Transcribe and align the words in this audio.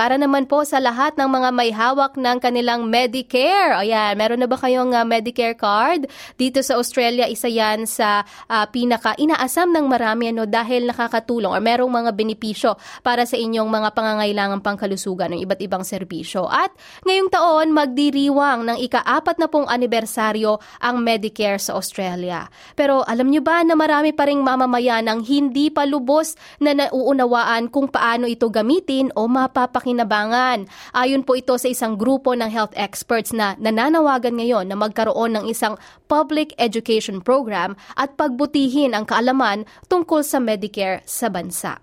Para 0.00 0.16
naman 0.16 0.48
po 0.48 0.64
sa 0.64 0.80
lahat 0.80 1.12
ng 1.20 1.28
mga 1.28 1.48
may 1.52 1.68
hawak 1.76 2.16
ng 2.16 2.40
kanilang 2.40 2.88
Medicare. 2.88 3.76
O 3.76 3.84
yan, 3.84 4.16
meron 4.16 4.40
na 4.40 4.48
ba 4.48 4.56
kayong 4.56 4.96
uh, 4.96 5.04
Medicare 5.04 5.52
card? 5.52 6.08
Dito 6.40 6.64
sa 6.64 6.80
Australia, 6.80 7.28
isa 7.28 7.52
yan 7.52 7.84
sa 7.84 8.24
uh, 8.48 8.64
pinaka 8.72 9.12
inaasam 9.20 9.68
ng 9.68 9.84
marami 9.84 10.32
ano, 10.32 10.48
dahil 10.48 10.88
nakakatulong 10.88 11.52
or 11.52 11.60
merong 11.60 11.92
mga 11.92 12.16
benepisyo 12.16 12.80
para 13.04 13.28
sa 13.28 13.36
inyong 13.36 13.68
mga 13.68 13.92
pangangailangan 13.92 14.64
pangkalusugan 14.64 15.36
ng 15.36 15.44
iba't 15.44 15.60
ibang 15.60 15.84
serbisyo. 15.84 16.48
At 16.48 16.72
ngayong 17.04 17.28
taon, 17.28 17.68
magdiriwang 17.76 18.72
ng 18.72 18.80
ika-apat 18.80 19.36
na 19.36 19.52
pong 19.52 19.68
anibersaryo 19.68 20.64
ang 20.80 21.04
Medicare 21.04 21.60
sa 21.60 21.76
Australia. 21.76 22.48
Pero 22.72 23.04
alam 23.04 23.28
nyo 23.28 23.44
ba 23.44 23.60
na 23.68 23.76
marami 23.76 24.16
pa 24.16 24.24
ring 24.24 24.40
mamamayan 24.40 25.04
ang 25.12 25.20
hindi 25.20 25.68
pa 25.68 25.84
lubos 25.84 26.40
na 26.56 26.72
nauunawaan 26.72 27.68
kung 27.68 27.92
paano 27.92 28.24
ito 28.24 28.48
gamitin 28.48 29.12
o 29.12 29.28
mapapakinabangan 29.28 29.89
kapakinabangan. 29.90 30.70
Ayon 30.94 31.26
po 31.26 31.34
ito 31.34 31.58
sa 31.58 31.66
isang 31.66 31.98
grupo 31.98 32.34
ng 32.34 32.50
health 32.50 32.74
experts 32.78 33.34
na 33.34 33.58
nananawagan 33.58 34.38
ngayon 34.38 34.70
na 34.70 34.78
magkaroon 34.78 35.34
ng 35.34 35.44
isang 35.50 35.74
public 36.06 36.54
education 36.58 37.18
program 37.18 37.74
at 37.98 38.14
pagbutihin 38.14 38.94
ang 38.94 39.06
kaalaman 39.06 39.66
tungkol 39.90 40.22
sa 40.22 40.38
Medicare 40.38 41.02
sa 41.06 41.26
bansa. 41.26 41.82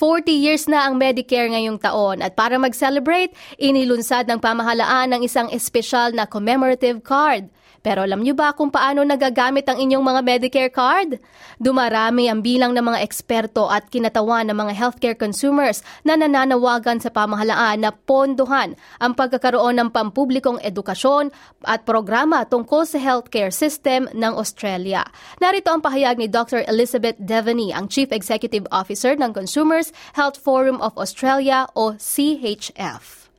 40 0.00 0.32
years 0.32 0.64
na 0.64 0.88
ang 0.88 0.96
Medicare 0.96 1.52
ngayong 1.52 1.76
taon 1.76 2.24
at 2.24 2.32
para 2.32 2.56
mag-celebrate, 2.56 3.36
inilunsad 3.60 4.24
ng 4.32 4.40
pamahalaan 4.40 5.12
ng 5.12 5.28
isang 5.28 5.52
espesyal 5.52 6.16
na 6.16 6.24
commemorative 6.24 7.04
card– 7.04 7.48
pero 7.80 8.04
alam 8.04 8.20
niyo 8.20 8.36
ba 8.36 8.52
kung 8.52 8.68
paano 8.68 9.00
nagagamit 9.00 9.64
ang 9.64 9.80
inyong 9.80 10.04
mga 10.04 10.20
Medicare 10.20 10.72
card? 10.72 11.16
Dumarami 11.56 12.28
ang 12.28 12.44
bilang 12.44 12.76
ng 12.76 12.84
mga 12.84 13.00
eksperto 13.00 13.72
at 13.72 13.88
kinatawan 13.88 14.52
ng 14.52 14.56
mga 14.56 14.72
healthcare 14.76 15.16
consumers 15.16 15.80
na 16.04 16.12
nananawagan 16.16 17.00
sa 17.00 17.08
pamahalaan 17.08 17.80
na 17.80 17.90
pondohan 17.96 18.76
ang 19.00 19.16
pagkakaroon 19.16 19.80
ng 19.80 19.88
pampublikong 19.96 20.60
edukasyon 20.60 21.32
at 21.64 21.88
programa 21.88 22.44
tungkol 22.44 22.84
sa 22.84 23.00
healthcare 23.00 23.52
system 23.52 24.12
ng 24.12 24.32
Australia. 24.36 25.00
Narito 25.40 25.72
ang 25.72 25.80
pahayag 25.80 26.20
ni 26.20 26.28
Dr. 26.28 26.68
Elizabeth 26.68 27.16
Devaney, 27.16 27.72
ang 27.72 27.88
Chief 27.88 28.12
Executive 28.12 28.68
Officer 28.68 29.16
ng 29.16 29.32
Consumers 29.32 29.88
Health 30.12 30.36
Forum 30.36 30.76
of 30.84 30.92
Australia 31.00 31.64
o 31.72 31.96
CHF. 31.96 33.32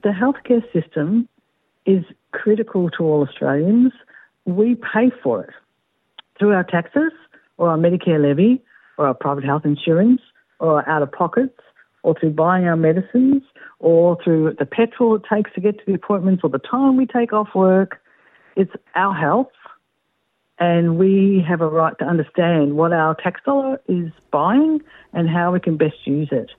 The 0.00 0.12
healthcare 0.12 0.64
system 0.72 1.28
is 1.86 2.04
critical 2.32 2.90
to 2.90 3.04
all 3.04 3.26
Australians. 3.26 3.92
We 4.44 4.74
pay 4.74 5.10
for 5.22 5.44
it 5.44 5.50
through 6.38 6.52
our 6.52 6.64
taxes 6.64 7.12
or 7.56 7.70
our 7.70 7.78
Medicare 7.78 8.20
levy 8.20 8.62
or 8.98 9.06
our 9.06 9.14
private 9.14 9.44
health 9.44 9.64
insurance 9.64 10.20
or 10.60 10.82
our 10.82 10.88
out 10.88 11.02
of 11.02 11.12
pockets 11.12 11.58
or 12.02 12.14
through 12.18 12.30
buying 12.30 12.66
our 12.66 12.76
medicines 12.76 13.42
or 13.78 14.18
through 14.22 14.54
the 14.58 14.66
petrol 14.66 15.16
it 15.16 15.22
takes 15.32 15.52
to 15.54 15.60
get 15.60 15.78
to 15.78 15.84
the 15.86 15.94
appointments 15.94 16.42
or 16.44 16.50
the 16.50 16.58
time 16.58 16.96
we 16.96 17.06
take 17.06 17.32
off 17.32 17.48
work. 17.54 18.00
It's 18.56 18.72
our 18.94 19.14
health 19.14 19.50
and 20.58 20.98
we 20.98 21.44
have 21.46 21.60
a 21.60 21.68
right 21.68 21.98
to 21.98 22.04
understand 22.04 22.76
what 22.76 22.92
our 22.92 23.14
tax 23.14 23.40
dollar 23.44 23.80
is 23.88 24.12
buying 24.30 24.80
and 25.12 25.28
how 25.28 25.52
we 25.52 25.60
can 25.60 25.76
best 25.76 25.96
use 26.04 26.28
it. 26.30 26.50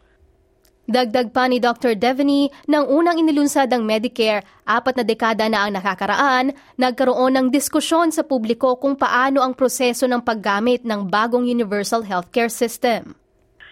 Dagdag 0.85 1.34
pa 1.34 1.50
ni 1.50 1.57
Dr. 1.57 1.97
Devaney, 1.97 2.53
nang 2.69 2.85
unang 2.85 3.18
inilunsad 3.18 3.73
ang 3.73 3.90
Medicare, 3.90 4.46
apat 4.69 5.01
na 5.01 5.06
dekada 5.06 5.50
na 5.50 5.66
ang 5.66 5.73
nakakaraan, 5.73 6.53
nagkaroon 6.78 7.34
ng 7.34 7.47
diskusyon 7.50 8.13
sa 8.13 8.22
publiko 8.22 8.78
kung 8.78 8.94
paano 8.94 9.41
ang 9.41 9.57
proseso 9.57 10.06
ng 10.06 10.22
paggamit 10.22 10.85
ng 10.85 11.09
bagong 11.09 11.50
universal 11.50 12.06
healthcare 12.06 12.53
system. 12.53 13.18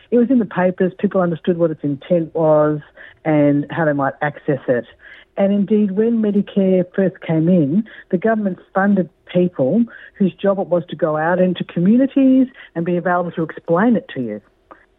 It 0.09 0.17
was 0.17 0.33
in 0.33 0.41
the 0.41 0.49
papers, 0.49 0.89
people 0.97 1.21
understood 1.21 1.61
what 1.61 1.69
its 1.69 1.85
intent 1.85 2.33
was 2.33 2.81
and 3.21 3.69
how 3.69 3.85
they 3.85 3.93
might 3.93 4.17
access 4.25 4.65
it. 4.65 4.89
And 5.37 5.53
indeed, 5.53 5.93
when 5.93 6.17
Medicare 6.17 6.81
first 6.97 7.21
came 7.21 7.45
in, 7.45 7.85
the 8.09 8.17
government 8.17 8.57
funded 8.73 9.09
people 9.29 9.85
whose 10.17 10.33
job 10.33 10.57
it 10.57 10.65
was 10.65 10.81
to 10.89 10.97
go 10.97 11.17
out 11.17 11.37
into 11.37 11.61
communities 11.61 12.49
and 12.73 12.85
be 12.85 12.97
available 12.97 13.33
to 13.37 13.45
explain 13.45 13.97
it 13.97 14.09
to 14.17 14.21
you. 14.21 14.41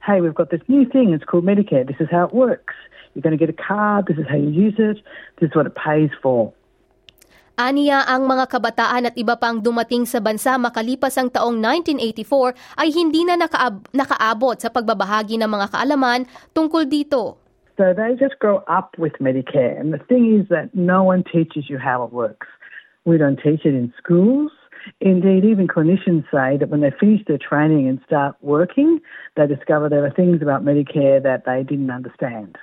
Hey, 0.04 0.20
we've 0.20 0.36
got 0.36 0.52
this 0.52 0.60
new 0.68 0.84
thing, 0.84 1.16
it's 1.16 1.24
called 1.24 1.44
Medicare, 1.44 1.86
this 1.86 1.96
is 1.98 2.08
how 2.12 2.28
it 2.28 2.34
works. 2.36 2.76
You're 3.12 3.24
going 3.24 3.36
to 3.36 3.40
get 3.40 3.48
a 3.48 3.56
card, 3.56 4.06
this 4.06 4.18
is 4.18 4.26
how 4.28 4.36
you 4.36 4.52
use 4.52 4.76
it, 4.76 5.00
this 5.40 5.48
is 5.48 5.56
what 5.56 5.66
it 5.66 5.74
pays 5.74 6.12
for. 6.20 6.52
Aniya 7.54 8.02
ang 8.10 8.26
mga 8.26 8.50
kabataan 8.50 9.06
at 9.06 9.14
iba 9.14 9.38
pang 9.38 9.62
dumating 9.62 10.02
sa 10.10 10.18
bansa 10.18 10.58
makalipas 10.58 11.14
ang 11.14 11.30
taong 11.30 11.54
1984 11.62 12.82
ay 12.82 12.90
hindi 12.90 13.22
na 13.22 13.38
nakaab- 13.38 13.86
nakaabot 13.94 14.58
sa 14.58 14.74
pagbabahagi 14.74 15.38
ng 15.38 15.46
mga 15.46 15.70
kaalaman 15.70 16.26
tungkol 16.50 16.82
dito. 16.82 17.38
So 17.78 17.94
they 17.94 18.18
just 18.18 18.42
grow 18.42 18.66
up 18.66 18.98
with 18.98 19.14
Medicare. 19.22 19.78
And 19.78 19.94
the 19.94 20.02
thing 20.10 20.34
is 20.34 20.50
that 20.50 20.74
no 20.74 21.06
one 21.06 21.22
teaches 21.22 21.70
you 21.70 21.78
how 21.78 22.02
it 22.02 22.10
works. 22.10 22.50
We 23.06 23.22
don't 23.22 23.38
teach 23.38 23.62
it 23.62 23.74
in 23.74 23.94
schools. 24.02 24.50
Indeed, 25.00 25.44
even 25.44 25.68
clinicians 25.68 26.24
say 26.30 26.56
that 26.58 26.68
when 26.68 26.80
they 26.80 26.92
finish 26.98 27.22
their 27.26 27.38
training 27.38 27.88
and 27.88 28.00
start 28.06 28.36
working, 28.40 29.00
they 29.36 29.46
discover 29.46 29.88
there 29.88 30.04
are 30.04 30.10
things 30.10 30.42
about 30.42 30.64
Medicare 30.64 31.22
that 31.22 31.44
they 31.46 31.62
didn't 31.62 31.90
understand. 31.90 32.58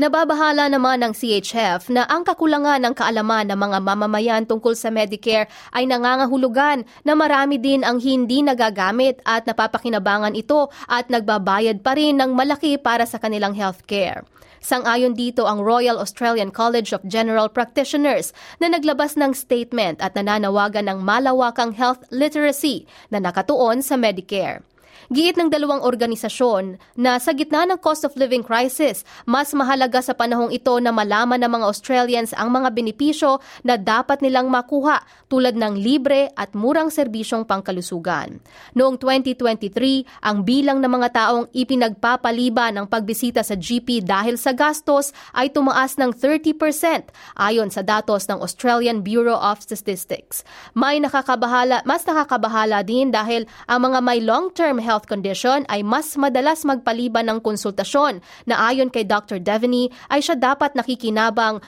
Nababahala 0.00 0.72
naman 0.72 1.04
ng 1.04 1.12
CHF 1.12 1.92
na 1.92 2.08
ang 2.08 2.24
kakulangan 2.24 2.80
ng 2.80 2.96
kaalaman 2.96 3.52
ng 3.52 3.58
mga 3.60 3.78
mamamayan 3.84 4.48
tungkol 4.48 4.72
sa 4.72 4.88
Medicare 4.88 5.44
ay 5.76 5.84
nangangahulugan 5.84 6.88
na 7.04 7.12
marami 7.12 7.60
din 7.60 7.84
ang 7.84 8.00
hindi 8.00 8.40
nagagamit 8.40 9.20
at 9.28 9.44
napapakinabangan 9.44 10.32
ito 10.32 10.72
at 10.88 11.12
nagbabayad 11.12 11.84
pa 11.84 12.00
rin 12.00 12.16
ng 12.16 12.32
malaki 12.32 12.80
para 12.80 13.04
sa 13.04 13.20
kanilang 13.20 13.52
healthcare. 13.52 14.24
Sang-ayon 14.64 15.12
dito 15.12 15.44
ang 15.44 15.60
Royal 15.60 16.00
Australian 16.00 16.48
College 16.48 16.96
of 16.96 17.04
General 17.04 17.52
Practitioners 17.52 18.32
na 18.56 18.72
naglabas 18.72 19.20
ng 19.20 19.36
statement 19.36 20.00
at 20.00 20.16
nananawagan 20.16 20.88
ng 20.88 21.04
malawakang 21.04 21.76
health 21.76 22.08
literacy 22.08 22.88
na 23.12 23.20
nakatuon 23.20 23.84
sa 23.84 24.00
Medicare. 24.00 24.64
Giit 25.10 25.34
ng 25.34 25.50
dalawang 25.50 25.82
organisasyon 25.82 26.78
na 26.94 27.18
sa 27.18 27.34
gitna 27.34 27.66
ng 27.66 27.82
cost 27.82 28.06
of 28.06 28.14
living 28.14 28.46
crisis, 28.46 29.02
mas 29.26 29.50
mahalaga 29.50 29.98
sa 29.98 30.14
panahong 30.14 30.54
ito 30.54 30.70
na 30.78 30.94
malaman 30.94 31.42
ng 31.42 31.50
mga 31.50 31.66
Australians 31.66 32.30
ang 32.30 32.54
mga 32.54 32.70
benepisyo 32.70 33.42
na 33.66 33.74
dapat 33.74 34.22
nilang 34.22 34.46
makuha 34.46 35.02
tulad 35.26 35.58
ng 35.58 35.74
libre 35.74 36.30
at 36.38 36.54
murang 36.54 36.94
serbisyong 36.94 37.42
pangkalusugan. 37.42 38.38
Noong 38.78 39.02
2023, 39.02 40.06
ang 40.22 40.46
bilang 40.46 40.78
ng 40.78 40.86
mga 40.86 41.08
taong 41.10 41.50
ipinagpapaliban 41.58 42.78
ng 42.78 42.86
pagbisita 42.86 43.42
sa 43.42 43.58
GP 43.58 44.06
dahil 44.06 44.38
sa 44.38 44.54
gastos 44.54 45.10
ay 45.34 45.50
tumaas 45.50 45.98
ng 45.98 46.14
30% 46.14 46.54
ayon 47.34 47.66
sa 47.66 47.82
datos 47.82 48.30
ng 48.30 48.38
Australian 48.38 49.02
Bureau 49.02 49.42
of 49.42 49.58
Statistics. 49.58 50.46
May 50.78 51.02
nakakabahala, 51.02 51.82
mas 51.82 52.06
nakakabahala 52.06 52.86
din 52.86 53.10
dahil 53.10 53.50
ang 53.66 53.90
mga 53.90 53.98
may 54.06 54.22
long-term 54.22 54.78
health 54.78 54.99
health 55.00 55.08
condition 55.08 55.64
ay 55.72 55.80
mas 55.80 56.12
madalas 56.20 56.68
magpaliban 56.68 57.24
ng 57.32 57.40
konsultasyon 57.40 58.20
na 58.44 58.68
ayon 58.68 58.92
kay 58.92 59.08
Dr. 59.08 59.40
Devaney 59.40 59.88
ay 60.12 60.20
siya 60.20 60.36
dapat 60.36 60.76
nakikinabang, 60.76 61.64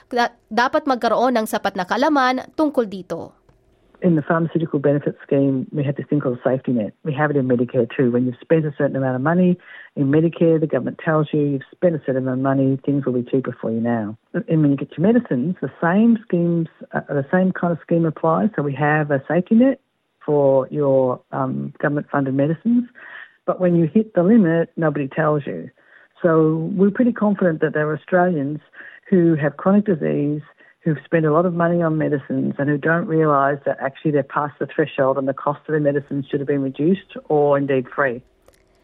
dapat 0.53 0.84
magkaroon 0.84 1.41
ng 1.41 1.48
sapat 1.48 1.72
na 1.72 1.88
kalaman 1.88 2.44
tungkol 2.53 2.84
dito. 2.84 3.32
in 4.02 4.17
the 4.19 4.23
pharmaceutical 4.26 4.82
benefit 4.82 5.14
scheme, 5.23 5.62
we 5.70 5.87
have 5.87 5.94
this 5.94 6.05
thing 6.11 6.19
called 6.19 6.37
safety 6.43 6.73
net. 6.73 6.90
We 7.06 7.14
have 7.14 7.31
it 7.31 7.37
in 7.38 7.46
Medicare 7.46 7.87
too. 7.87 8.11
When 8.11 8.26
you've 8.26 8.43
spent 8.43 8.67
a 8.67 8.75
certain 8.76 8.96
amount 8.96 9.14
of 9.14 9.23
money 9.23 9.55
in 9.94 10.11
Medicare, 10.11 10.58
the 10.58 10.67
government 10.67 10.99
tells 10.99 11.28
you 11.31 11.38
you've 11.38 11.70
spent 11.70 11.94
a 11.94 12.02
certain 12.02 12.26
amount 12.26 12.43
of 12.43 12.43
money, 12.43 12.82
things 12.85 13.06
will 13.06 13.14
be 13.14 13.23
cheaper 13.23 13.56
for 13.62 13.70
you 13.70 13.78
now. 13.78 14.19
And 14.35 14.58
when 14.61 14.73
you 14.73 14.76
get 14.76 14.90
your 14.99 15.06
medicines, 15.06 15.55
the 15.62 15.70
same 15.78 16.19
schemes, 16.26 16.67
uh, 16.90 17.06
the 17.06 17.25
same 17.31 17.55
kind 17.55 17.70
of 17.70 17.78
scheme 17.87 18.05
applies. 18.05 18.50
So 18.56 18.67
we 18.67 18.75
have 18.75 19.14
a 19.14 19.23
safety 19.31 19.55
net 19.55 19.78
for 20.25 20.69
your 20.70 21.20
um, 21.32 21.73
government 21.81 22.08
funded 22.11 22.35
medicines. 22.35 22.85
But 23.46 23.60
when 23.60 23.74
you 23.74 23.88
hit 23.92 24.14
the 24.14 24.22
limit, 24.22 24.70
nobody 24.76 25.08
tells 25.08 25.46
you. 25.46 25.70
So 26.22 26.70
we're 26.74 26.90
pretty 26.90 27.12
confident 27.12 27.60
that 27.60 27.74
there 27.74 27.88
are 27.88 27.96
Australians 27.96 28.60
who 29.10 29.34
have 29.34 29.56
chronic 29.56 29.84
disease, 29.84 30.42
who've 30.80 30.98
spent 31.04 31.26
a 31.26 31.32
lot 31.32 31.46
of 31.46 31.54
money 31.54 31.82
on 31.82 31.98
medicines, 31.98 32.54
and 32.58 32.68
who 32.68 32.78
don't 32.78 33.06
realise 33.06 33.58
that 33.66 33.78
actually 33.80 34.12
they're 34.12 34.22
past 34.22 34.54
the 34.60 34.66
threshold 34.66 35.18
and 35.18 35.26
the 35.26 35.34
cost 35.34 35.60
of 35.60 35.72
their 35.72 35.80
medicines 35.80 36.26
should 36.30 36.40
have 36.40 36.46
been 36.46 36.62
reduced 36.62 37.16
or 37.28 37.58
indeed 37.58 37.86
free. 37.94 38.22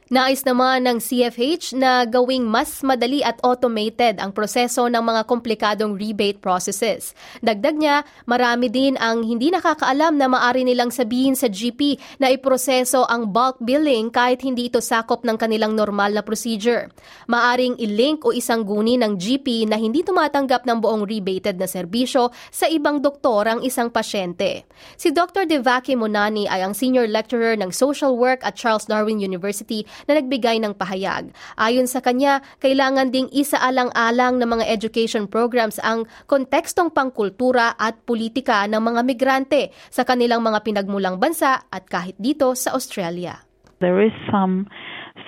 Nais 0.09 0.41
naman 0.41 0.89
ng 0.89 1.05
CFH 1.05 1.77
na 1.77 2.09
gawing 2.09 2.49
mas 2.49 2.81
madali 2.81 3.21
at 3.21 3.37
automated 3.45 4.17
ang 4.17 4.33
proseso 4.33 4.89
ng 4.89 5.05
mga 5.05 5.29
komplikadong 5.29 6.01
rebate 6.01 6.41
processes. 6.41 7.13
Dagdag 7.45 7.77
niya, 7.77 8.09
marami 8.25 8.73
din 8.73 8.97
ang 8.97 9.21
hindi 9.21 9.53
nakakaalam 9.53 10.17
na 10.17 10.33
maari 10.33 10.65
nilang 10.65 10.89
sabihin 10.89 11.37
sa 11.37 11.53
GP 11.53 12.01
na 12.25 12.33
iproseso 12.33 13.05
ang 13.05 13.29
bulk 13.29 13.61
billing 13.61 14.09
kahit 14.09 14.41
hindi 14.41 14.73
ito 14.73 14.81
sakop 14.81 15.29
ng 15.29 15.37
kanilang 15.37 15.77
normal 15.77 16.17
na 16.17 16.25
procedure. 16.25 16.89
Maaring 17.29 17.77
i-link 17.77 18.25
o 18.25 18.33
isang 18.33 18.65
guni 18.65 18.97
ng 18.97 19.21
GP 19.21 19.69
na 19.69 19.77
hindi 19.77 20.01
tumatanggap 20.01 20.65
ng 20.65 20.81
buong 20.81 21.05
rebated 21.05 21.61
na 21.61 21.69
serbisyo 21.69 22.33
sa 22.49 22.65
ibang 22.65 23.05
doktor 23.05 23.45
ang 23.45 23.61
isang 23.61 23.93
pasyente. 23.93 24.65
Si 24.97 25.13
Dr. 25.13 25.45
Devaki 25.45 26.01
Monani 26.01 26.49
ay 26.49 26.65
ang 26.65 26.73
senior 26.73 27.05
lecturer 27.05 27.61
ng 27.61 27.69
social 27.69 28.17
work 28.17 28.41
at 28.41 28.57
Charles 28.57 28.89
Darwin 28.89 29.21
University 29.21 29.85
na 30.07 30.21
nagbigay 30.21 30.63
ng 30.63 30.77
pahayag. 30.79 31.33
Ayon 31.59 31.91
sa 31.91 31.99
kanya, 31.99 32.45
kailangan 32.63 33.11
ding 33.11 33.27
isaalang-alang 33.35 34.39
ng 34.39 34.49
mga 34.49 34.65
education 34.71 35.27
programs 35.27 35.81
ang 35.83 36.07
kontekstong 36.29 36.95
pangkultura 36.95 37.75
at 37.75 37.99
politika 38.05 38.69
ng 38.69 38.79
mga 38.79 39.01
migrante 39.03 39.63
sa 39.91 40.05
kanilang 40.05 40.45
mga 40.45 40.63
pinagmulang 40.63 41.17
bansa 41.19 41.67
at 41.73 41.89
kahit 41.89 42.15
dito 42.21 42.53
sa 42.55 42.77
Australia. 42.77 43.43
There 43.81 44.03
is 44.03 44.13
some 44.31 44.67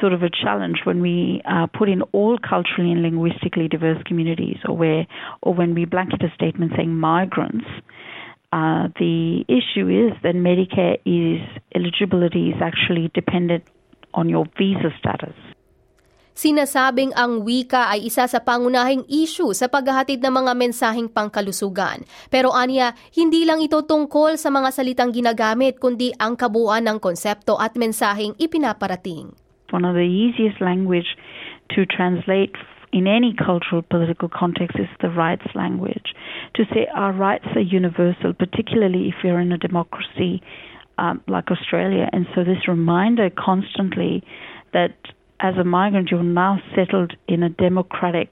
sort 0.00 0.12
of 0.12 0.22
a 0.22 0.30
challenge 0.30 0.80
when 0.84 1.00
we 1.00 1.42
uh, 1.44 1.66
put 1.66 1.88
in 1.88 2.02
all 2.12 2.38
culturally 2.38 2.90
and 2.90 3.02
linguistically 3.02 3.68
diverse 3.68 4.02
communities, 4.06 4.58
or 4.66 4.76
where, 4.76 5.06
or 5.42 5.54
when 5.54 5.74
we 5.74 5.84
blanket 5.84 6.22
a 6.22 6.32
statement 6.34 6.72
saying 6.76 6.94
migrants. 6.94 7.66
Uh, 8.52 8.88
the 8.98 9.44
issue 9.46 9.86
is 9.86 10.10
that 10.22 10.34
Medicare 10.34 10.98
is 11.06 11.38
eligibility 11.74 12.50
is 12.50 12.58
actually 12.60 13.10
dependent 13.14 13.62
on 14.14 14.28
your 14.28 14.46
visa 14.58 14.90
status. 14.98 15.36
Sinasabing 16.40 17.12
ang 17.20 17.44
wika 17.44 17.92
ay 17.92 18.08
isa 18.08 18.24
sa 18.24 18.40
pangunahing 18.40 19.04
issue 19.12 19.52
sa 19.52 19.68
paghahatid 19.68 20.24
ng 20.24 20.32
mga 20.32 20.52
mensaheng 20.56 21.12
pangkalusugan. 21.12 22.08
Pero 22.32 22.54
anya, 22.56 22.96
hindi 23.12 23.44
lang 23.44 23.60
ito 23.60 23.84
tungkol 23.84 24.40
sa 24.40 24.48
mga 24.48 24.72
salitang 24.72 25.12
ginagamit 25.12 25.76
kundi 25.76 26.16
ang 26.16 26.40
kabuuan 26.40 26.88
ng 26.88 26.96
konsepto 26.96 27.60
at 27.60 27.76
mensaheng 27.76 28.32
ipinaparating. 28.40 29.36
One 29.68 29.84
of 29.84 29.92
the 29.92 30.08
easiest 30.08 30.64
language 30.64 31.12
to 31.76 31.84
translate 31.84 32.56
in 32.92 33.06
any 33.06 33.36
cultural 33.36 33.82
political 33.82 34.32
context 34.32 34.80
is 34.80 34.88
the 35.04 35.10
rights 35.10 35.46
language. 35.54 36.14
To 36.56 36.64
say 36.72 36.88
our 36.94 37.12
rights 37.12 37.46
are 37.54 37.62
universal, 37.62 38.32
particularly 38.32 39.12
if 39.12 39.20
you're 39.22 39.44
in 39.44 39.52
a 39.52 39.58
democracy 39.58 40.42
um, 41.00 41.22
like 41.26 41.50
Australia. 41.50 42.08
And 42.12 42.26
so 42.34 42.44
this 42.44 42.68
reminder 42.68 43.30
constantly 43.30 44.22
that 44.72 44.94
as 45.40 45.54
a 45.56 45.64
migrant, 45.64 46.10
you're 46.10 46.22
now 46.22 46.58
settled 46.76 47.14
in 47.26 47.42
a 47.42 47.48
democratic, 47.48 48.28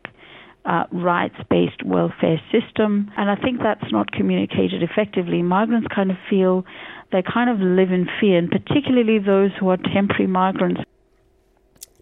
uh, 0.66 0.84
rights 0.92 1.36
based 1.48 1.82
welfare 1.84 2.40
system. 2.52 3.10
And 3.16 3.30
I 3.30 3.36
think 3.36 3.60
that's 3.62 3.90
not 3.90 4.12
communicated 4.12 4.82
effectively. 4.82 5.42
Migrants 5.42 5.88
kind 5.94 6.10
of 6.10 6.18
feel 6.28 6.64
they 7.10 7.22
kind 7.22 7.48
of 7.48 7.58
live 7.58 7.90
in 7.90 8.06
fear, 8.20 8.36
and 8.36 8.50
particularly 8.50 9.18
those 9.18 9.50
who 9.58 9.70
are 9.70 9.78
temporary 9.78 10.26
migrants. 10.26 10.82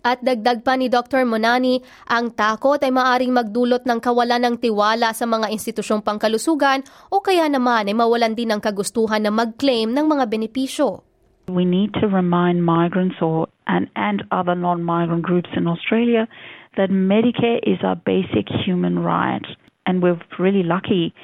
At 0.06 0.22
dagdag 0.22 0.62
pa 0.62 0.78
ni 0.78 0.86
Dr. 0.86 1.26
Monani, 1.26 1.82
ang 2.06 2.30
takot 2.30 2.78
ay 2.78 2.94
maaring 2.94 3.34
magdulot 3.34 3.82
ng 3.82 3.98
kawalan 3.98 4.38
ng 4.46 4.62
tiwala 4.62 5.10
sa 5.10 5.26
mga 5.26 5.50
institusyong 5.50 5.98
pangkalusugan 6.06 6.86
o 7.10 7.18
kaya 7.18 7.50
naman 7.50 7.90
ay 7.90 7.96
mawalan 7.98 8.38
din 8.38 8.54
ng 8.54 8.62
kagustuhan 8.62 9.26
na 9.26 9.34
mag-claim 9.34 9.90
ng 9.90 10.06
mga 10.06 10.30
benepisyo. 10.30 11.02
We 11.50 11.66
need 11.66 11.90
to 11.98 12.06
remind 12.06 12.62
migrants 12.62 13.18
or 13.18 13.50
and, 13.66 13.90
and 13.98 14.22
other 14.30 14.54
non-migrant 14.54 15.26
groups 15.26 15.50
in 15.58 15.66
Australia 15.66 16.30
that 16.78 16.94
Medicare 16.94 17.58
is 17.66 17.82
our 17.82 17.98
basic 17.98 18.46
human 18.46 19.02
right. 19.02 19.42
And 19.90 20.02
we're 20.02 20.22
really 20.38 20.62
lucky 20.62 21.14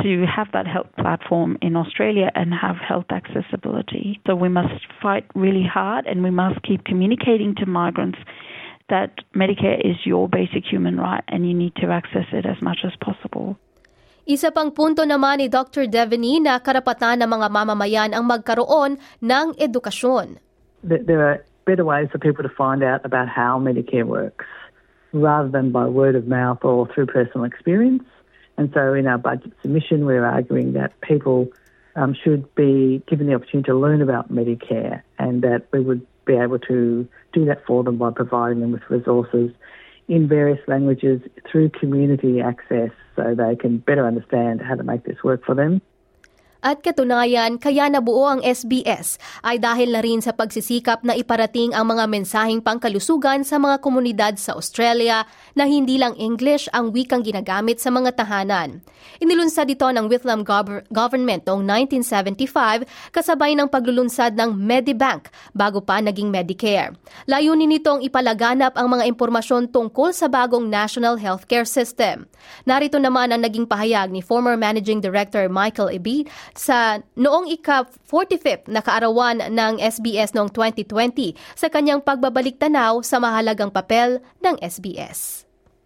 to 0.00 0.24
have 0.24 0.48
that 0.52 0.66
health 0.66 0.88
platform 0.96 1.58
in 1.60 1.76
Australia 1.76 2.30
and 2.34 2.52
have 2.54 2.76
health 2.76 3.10
accessibility. 3.10 4.20
So 4.26 4.34
we 4.34 4.48
must 4.48 4.80
fight 5.02 5.26
really 5.34 5.66
hard 5.66 6.06
and 6.06 6.22
we 6.22 6.30
must 6.30 6.62
keep 6.62 6.84
communicating 6.84 7.54
to 7.60 7.66
migrants 7.66 8.18
that 8.88 9.12
Medicare 9.36 9.80
is 9.80 9.96
your 10.04 10.28
basic 10.28 10.64
human 10.64 10.96
right 10.96 11.24
and 11.28 11.46
you 11.46 11.54
need 11.54 11.74
to 11.76 11.92
access 11.92 12.26
it 12.32 12.46
as 12.46 12.60
much 12.62 12.80
as 12.84 12.92
possible. 13.04 13.56
Isa 14.22 14.54
pang 14.54 14.70
punto 14.70 15.02
naman 15.02 15.42
ni 15.42 15.50
Dr. 15.50 15.90
Devaney 15.90 16.38
na 16.38 16.62
karapatan 16.62 17.26
ng 17.26 17.30
mga 17.30 17.46
mamamayan 17.50 18.10
ang 18.14 18.22
magkaroon 18.30 18.94
ng 19.18 19.46
edukasyon. 19.58 20.38
There 20.86 21.20
are 21.26 21.42
better 21.66 21.82
ways 21.82 22.06
for 22.10 22.22
people 22.22 22.46
to 22.46 22.54
find 22.54 22.86
out 22.86 23.02
about 23.02 23.26
how 23.26 23.58
Medicare 23.58 24.06
works 24.06 24.46
rather 25.12 25.50
than 25.50 25.74
by 25.74 25.90
word 25.90 26.14
of 26.14 26.26
mouth 26.30 26.62
or 26.62 26.86
through 26.94 27.10
personal 27.10 27.44
experience. 27.44 28.06
And 28.56 28.70
so 28.74 28.94
in 28.94 29.06
our 29.06 29.18
budget 29.18 29.52
submission, 29.62 30.04
we're 30.04 30.24
arguing 30.24 30.74
that 30.74 31.00
people 31.00 31.48
um, 31.96 32.14
should 32.14 32.54
be 32.54 33.02
given 33.06 33.26
the 33.26 33.34
opportunity 33.34 33.66
to 33.66 33.74
learn 33.74 34.02
about 34.02 34.32
Medicare 34.32 35.02
and 35.18 35.42
that 35.42 35.66
we 35.72 35.80
would 35.80 36.06
be 36.24 36.34
able 36.34 36.58
to 36.60 37.08
do 37.32 37.44
that 37.46 37.64
for 37.66 37.82
them 37.82 37.98
by 37.98 38.10
providing 38.10 38.60
them 38.60 38.72
with 38.72 38.82
resources 38.88 39.50
in 40.08 40.28
various 40.28 40.60
languages 40.68 41.20
through 41.50 41.70
community 41.70 42.40
access 42.40 42.90
so 43.16 43.34
they 43.34 43.56
can 43.56 43.78
better 43.78 44.06
understand 44.06 44.60
how 44.60 44.74
to 44.74 44.82
make 44.82 45.04
this 45.04 45.22
work 45.22 45.44
for 45.44 45.54
them. 45.54 45.80
At 46.62 46.78
katunayan, 46.78 47.58
kaya 47.58 47.90
nabuo 47.90 48.30
ang 48.30 48.38
SBS 48.38 49.18
ay 49.42 49.58
dahil 49.58 49.90
na 49.90 49.98
rin 49.98 50.22
sa 50.22 50.30
pagsisikap 50.30 51.02
na 51.02 51.18
iparating 51.18 51.74
ang 51.74 51.90
mga 51.90 52.06
mensaheng 52.06 52.62
pangkalusugan 52.62 53.42
sa 53.42 53.58
mga 53.58 53.82
komunidad 53.82 54.38
sa 54.38 54.54
Australia 54.54 55.26
na 55.58 55.66
hindi 55.66 55.98
lang 55.98 56.14
English 56.14 56.70
ang 56.70 56.94
wikang 56.94 57.26
ginagamit 57.26 57.82
sa 57.82 57.90
mga 57.90 58.14
tahanan. 58.14 58.78
Inilunsad 59.18 59.66
ito 59.74 59.90
ng 59.90 60.06
Whitlam 60.06 60.46
gov- 60.46 60.86
government 60.94 61.50
noong 61.50 61.66
1975 61.66 62.86
kasabay 63.10 63.58
ng 63.58 63.66
paglulunsad 63.66 64.38
ng 64.38 64.54
Medibank 64.54 65.34
bago 65.50 65.82
pa 65.82 65.98
naging 65.98 66.30
Medicare. 66.30 66.94
Layunin 67.26 67.74
nitong 67.74 68.06
ipalaganap 68.06 68.78
ang 68.78 68.86
mga 68.86 69.10
impormasyon 69.10 69.74
tungkol 69.74 70.14
sa 70.14 70.30
bagong 70.30 70.70
National 70.70 71.18
Healthcare 71.18 71.66
System. 71.66 72.30
Narito 72.70 73.02
naman 73.02 73.34
ang 73.34 73.42
naging 73.42 73.66
pahayag 73.66 74.14
ni 74.14 74.22
former 74.22 74.54
Managing 74.54 75.02
Director 75.02 75.50
Michael 75.50 75.98
Eby 75.98 76.30
sa 76.54 77.00
noong 77.16 77.48
ika-45th 77.60 78.68
na 78.68 78.80
kaarawan 78.84 79.42
ng 79.52 79.74
SBS 79.80 80.36
noong 80.36 80.52
2020 80.54 81.34
sa 81.56 81.68
kanyang 81.72 82.04
pagbabalik 82.04 82.60
tanaw 82.60 83.00
sa 83.00 83.20
mahalagang 83.20 83.72
papel 83.72 84.20
ng 84.40 84.54
SBS. 84.60 85.42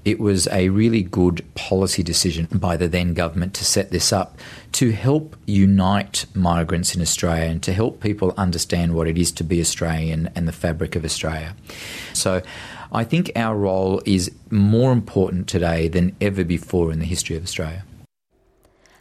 It 0.06 0.20
was 0.20 0.46
a 0.52 0.68
really 0.68 1.02
good 1.02 1.42
policy 1.56 2.04
decision 2.04 2.46
by 2.52 2.76
the 2.76 2.86
then 2.86 3.12
government 3.12 3.54
to 3.54 3.64
set 3.64 3.90
this 3.90 4.12
up 4.12 4.38
to 4.78 4.92
help 4.92 5.34
unite 5.46 6.26
migrants 6.32 6.94
in 6.94 7.02
Australia 7.02 7.50
and 7.50 7.60
to 7.64 7.72
help 7.72 7.98
people 7.98 8.32
understand 8.38 8.94
what 8.94 9.08
it 9.08 9.18
is 9.18 9.32
to 9.32 9.42
be 9.42 9.58
Australian 9.58 10.30
and 10.36 10.46
the 10.46 10.54
fabric 10.54 10.94
of 10.94 11.04
Australia. 11.04 11.56
So 12.12 12.40
I 12.92 13.02
think 13.02 13.32
our 13.34 13.58
role 13.58 14.00
is 14.06 14.30
more 14.48 14.92
important 14.92 15.48
today 15.48 15.88
than 15.88 16.14
ever 16.20 16.44
before 16.44 16.92
in 16.92 17.00
the 17.00 17.04
history 17.04 17.34
of 17.34 17.42
Australia. 17.42 17.82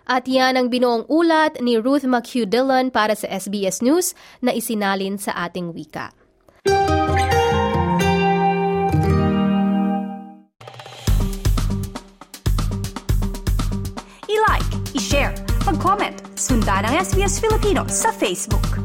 At 0.06 0.30
yan 0.30 0.54
ang 0.54 0.70
binuong 0.70 1.10
ulat 1.10 1.58
ni 1.66 1.82
Ruth 1.82 2.06
McHugh 2.06 2.46
Dillon 2.46 2.94
para 2.94 3.18
sa 3.18 3.26
SBS 3.26 3.82
News 3.82 4.14
na 4.46 4.54
isinalin 4.54 5.18
sa 5.18 5.34
ating 5.50 5.74
wika. 5.74 6.14
I-like, 14.30 14.70
i-share, 14.94 15.34
mag-comment, 15.66 16.22
sundan 16.38 16.86
ang 16.86 17.02
SBS 17.02 17.42
Filipino 17.42 17.90
sa 17.90 18.14
Facebook. 18.14 18.85